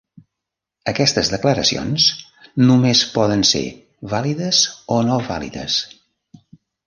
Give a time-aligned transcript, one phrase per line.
[0.91, 2.05] Aquestes declaracions
[2.69, 3.63] només poden ser
[4.15, 4.63] vàlides
[4.95, 5.77] o no vàlides.